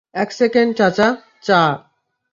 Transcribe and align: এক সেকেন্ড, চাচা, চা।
এক 0.13 0.29
সেকেন্ড, 0.31 0.71
চাচা, 0.77 1.07
চা। 1.41 1.61